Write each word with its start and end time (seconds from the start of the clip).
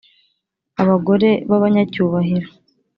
Abagore 0.81 1.29
b 1.49 1.51
abanyacyubahiro 1.57 2.49